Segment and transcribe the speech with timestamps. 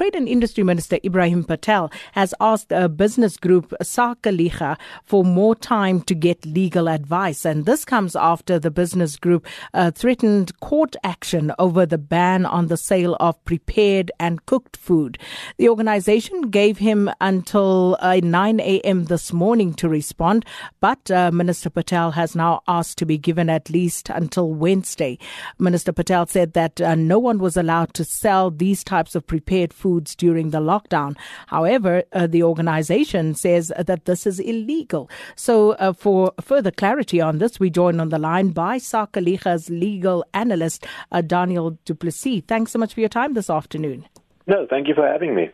[0.00, 6.00] Trade and Industry Minister Ebrahim Patel has asked a business group, Sakeliga, for more time
[6.04, 7.44] to get legal advice.
[7.44, 12.68] And this comes after the business group uh, threatened court action over the ban on
[12.68, 15.18] the sale of prepared and cooked food.
[15.58, 19.04] The organization gave him until uh, 9 a.m.
[19.04, 20.46] this morning to respond,
[20.80, 25.18] but uh, Minister Patel has now asked to be given at least until Wednesday.
[25.58, 29.74] Minister Patel said that uh, no one was allowed to sell these types of prepared
[29.90, 31.16] foods during the lockdown.
[31.48, 35.10] However, uh, the organization says that this is illegal.
[35.34, 40.24] So, uh, for further clarity on this, we join on the line by Sakeliga's legal
[40.32, 42.42] analyst, uh, Daniel du Plessis.
[42.46, 44.06] Thanks so much for your time this afternoon.
[44.46, 45.50] No, thank you for having me.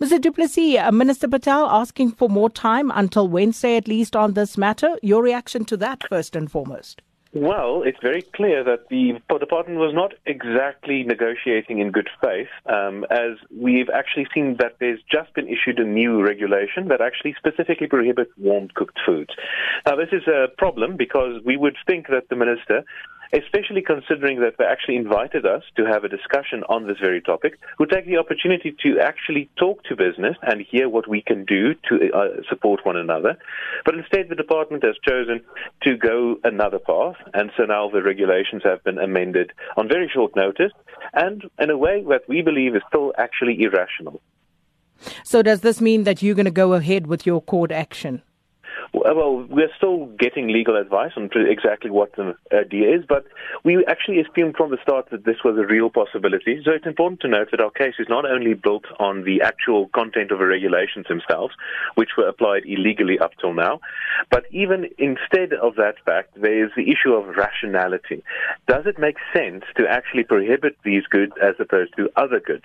[0.00, 0.20] Mr.
[0.20, 4.56] du Plessis, uh, Minister Patel asking for more time until Wednesday at least on this
[4.56, 4.96] matter.
[5.02, 7.02] Your reaction to that, first and foremost?
[7.32, 13.06] Well, it's very clear that the department was not exactly negotiating in good faith, um,
[13.08, 17.86] as we've actually seen that there's just been issued a new regulation that actually specifically
[17.86, 19.30] prohibits warm cooked foods.
[19.86, 22.82] Now, this is a problem because we would think that the minister
[23.32, 27.58] especially considering that they actually invited us to have a discussion on this very topic,
[27.78, 31.74] we take the opportunity to actually talk to business and hear what we can do
[31.88, 33.36] to uh, support one another.
[33.84, 35.40] But instead, the department has chosen
[35.82, 40.34] to go another path, and so now the regulations have been amended on very short
[40.34, 40.72] notice,
[41.12, 44.20] and in a way that we believe is still actually irrational.
[45.24, 48.22] So, does this mean that you're going to go ahead with your court action?
[48.92, 53.24] Uh, well, we're still getting legal advice on exactly what the uh, idea is, but
[53.64, 56.60] we actually assumed from the start that this was a real possibility.
[56.64, 59.88] So it's important to note that our case is not only built on the actual
[59.88, 61.54] content of the regulations themselves,
[61.94, 63.80] which were applied illegally up till now,
[64.30, 68.22] but even instead of that fact, there is the issue of rationality.
[68.66, 72.64] Does it make sense to actually prohibit these goods as opposed to other goods?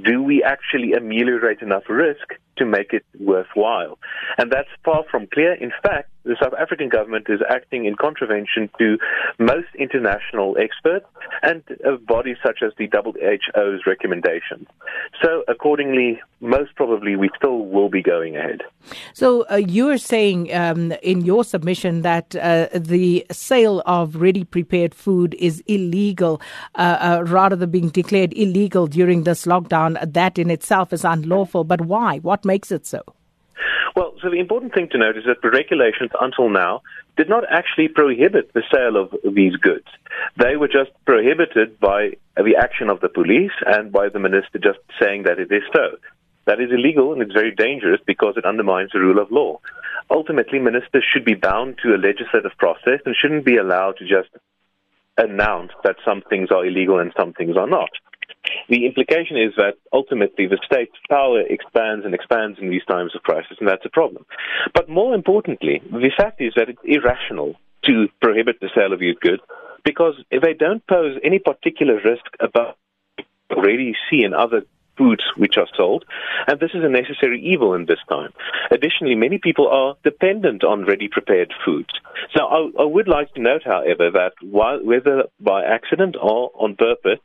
[0.00, 3.98] Do we actually ameliorate enough risk to make it worthwhile?
[4.38, 5.54] And that's far from clear.
[5.54, 8.98] In fact, the South African government is acting in contravention to
[9.38, 11.06] most international experts
[11.42, 11.62] and
[12.06, 14.66] bodies such as the WHO's recommendations.
[15.22, 18.62] So, accordingly, most probably we still will be going ahead.
[19.14, 24.94] So, uh, you're saying um, in your submission that uh, the sale of ready prepared
[24.94, 26.40] food is illegal
[26.74, 29.96] uh, uh rather than being declared illegal during this lockdown.
[30.12, 31.64] That in itself is unlawful.
[31.64, 32.18] But why?
[32.18, 33.15] What makes it so?
[33.96, 36.82] Well, so the important thing to note is that the regulations until now
[37.16, 39.86] did not actually prohibit the sale of these goods.
[40.36, 44.80] They were just prohibited by the action of the police and by the minister just
[45.00, 45.96] saying that it is so.
[46.44, 49.60] That is illegal and it's very dangerous because it undermines the rule of law.
[50.10, 54.28] Ultimately, ministers should be bound to a legislative process and shouldn't be allowed to just
[55.16, 57.90] announce that some things are illegal and some things are not.
[58.68, 63.22] The implication is that ultimately the state's power expands and expands in these times of
[63.22, 64.26] crisis, and that's a problem.
[64.74, 69.16] But more importantly, the fact is that it's irrational to prohibit the sale of these
[69.20, 69.42] goods
[69.84, 72.76] because they don't pose any particular risk about
[73.50, 74.62] already see in other
[74.98, 76.04] foods which are sold,
[76.48, 78.32] and this is a necessary evil in this time.
[78.70, 81.90] Additionally, many people are dependent on ready prepared foods.
[82.34, 86.76] So I, I would like to note, however, that while, whether by accident or on
[86.76, 87.20] purpose,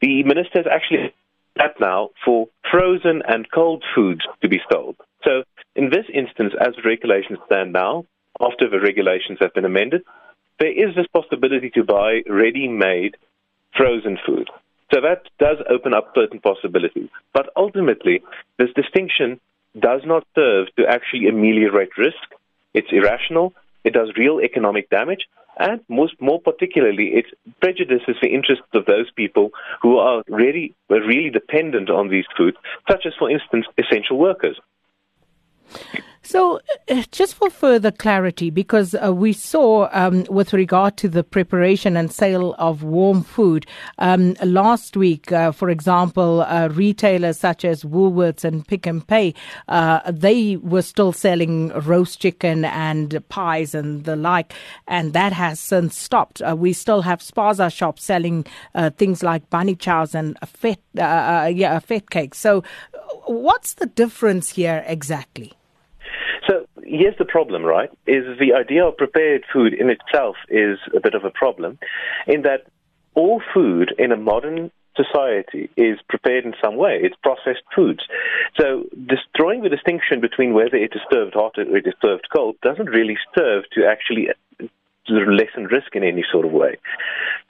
[0.00, 1.14] the minister has actually
[1.56, 4.96] that now for frozen and cold foods to be sold.
[5.24, 8.04] So in this instance, as the regulations stand now,
[8.40, 10.02] after the regulations have been amended,
[10.60, 13.16] there is this possibility to buy ready-made
[13.76, 14.48] frozen food.
[14.92, 17.08] So that does open up certain possibilities.
[17.32, 18.22] But ultimately,
[18.58, 19.40] this distinction
[19.78, 22.16] does not serve to actually ameliorate risk.
[22.72, 23.52] It's irrational.
[23.84, 25.26] It does real economic damage
[25.58, 27.26] and most more particularly it
[27.60, 29.50] prejudices the interests of those people
[29.82, 32.56] who are really really dependent on these foods,
[32.90, 34.58] such as for instance essential workers.
[36.26, 36.58] So,
[36.90, 41.96] uh, just for further clarity, because uh, we saw um, with regard to the preparation
[41.96, 43.64] and sale of warm food
[43.98, 49.34] um, last week, uh, for example, uh, retailers such as Woolworths and Pick n Pay,
[49.68, 54.52] uh, they were still selling roast chicken and pies and the like,
[54.88, 56.42] and that has since stopped.
[56.42, 58.44] Uh, we still have spaza shops selling
[58.96, 62.38] things like bunny chows and fat, yeah, fat cakes.
[62.38, 62.64] So,
[63.26, 65.52] what's the difference here exactly?
[66.48, 67.90] So here's the problem, right?
[68.06, 71.78] Is the idea of prepared food in itself is a bit of a problem,
[72.26, 72.66] in that
[73.14, 76.98] all food in a modern society is prepared in some way.
[77.02, 78.00] It's processed foods.
[78.58, 82.56] So destroying the distinction between whether it is served hot or it is served cold
[82.62, 84.66] doesn't really serve to actually uh,
[85.08, 86.76] lessen risk in any sort of way.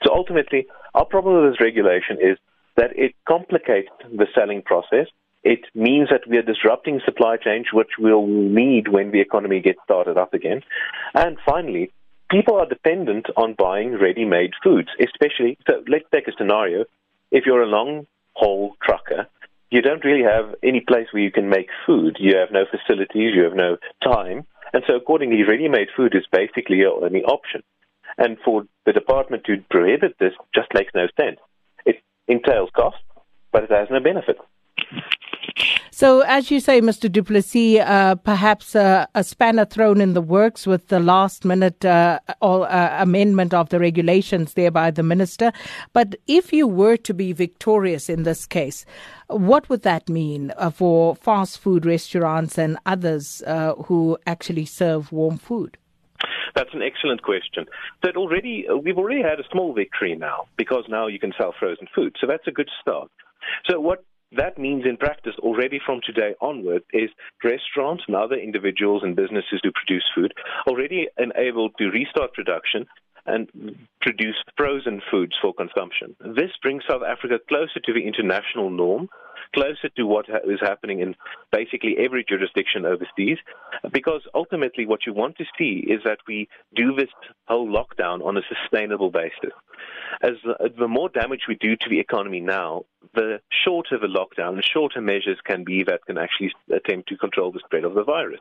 [0.03, 2.37] So ultimately, our problem with this regulation is
[2.75, 5.07] that it complicates the selling process.
[5.47, 9.79] It means that we are disrupting supply chains, which we'll need when the economy gets
[9.85, 10.61] started up again.
[11.13, 11.93] And finally,
[12.29, 16.83] people are dependent on buying ready-made foods, especially, so let's take a scenario.
[17.31, 19.27] If you're a long haul trucker,
[19.71, 22.17] you don't really have any place where you can make food.
[22.19, 24.45] You have no facilities, you have no time.
[24.73, 27.63] And so accordingly, ready-made food is basically your only option.
[28.17, 31.39] And for the department to prohibit this just makes no sense.
[31.85, 32.97] It entails cost,
[33.53, 34.39] but it has no benefit.
[35.91, 37.11] So, as you say, Mr.
[37.11, 42.19] du Plessis, uh, perhaps a spanner thrown in the works with the last minute uh,
[42.41, 45.51] all, uh, amendment of the regulations there by the minister.
[45.93, 48.85] But if you were to be victorious in this case,
[49.27, 55.11] what would that mean uh, for fast food restaurants and others uh, who actually serve
[55.11, 55.77] warm food?
[56.55, 57.65] That's an excellent question.
[58.03, 61.87] That already we've already had a small victory now because now you can sell frozen
[61.93, 62.15] food.
[62.19, 63.11] So that's a good start.
[63.69, 67.09] So what that means in practice already from today onward is
[67.43, 70.33] restaurants and other individuals and businesses who produce food
[70.67, 72.85] already enabled to restart production
[73.25, 73.49] and
[74.01, 76.15] produce frozen foods for consumption.
[76.21, 79.09] This brings South Africa closer to the international norm
[79.53, 81.15] closer to what is happening in
[81.51, 83.37] basically every jurisdiction overseas,
[83.91, 87.09] because ultimately what you want to see is that we do this
[87.47, 89.53] whole lockdown on a sustainable basis.
[90.21, 92.83] As the, the more damage we do to the economy now,
[93.17, 97.51] the shorter the lockdown, the shorter measures can be that can actually attempt to control
[97.51, 98.39] the spread of the virus.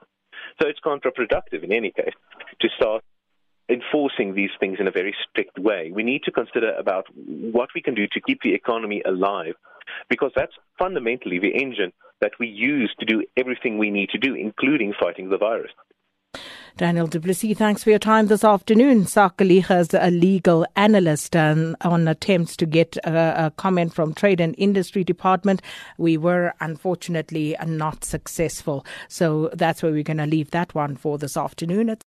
[0.60, 2.14] So it's counterproductive in any case
[2.60, 3.02] to start
[3.68, 5.90] enforcing these things in a very strict way.
[5.92, 9.54] We need to consider about what we can do to keep the economy alive
[10.08, 14.34] because that's fundamentally the engine that we use to do everything we need to do,
[14.34, 15.72] including fighting the virus.
[16.78, 19.06] Daniel du Plessis, thanks for your time this afternoon.
[19.06, 24.42] Sakeliga is a legal analyst and on attempts to get a, a, comment from Trade
[24.42, 25.62] and Industry Department.
[25.96, 28.84] We were unfortunately not successful.
[29.08, 31.88] So that's where we're going to leave that one for this afternoon.
[31.88, 32.04] It's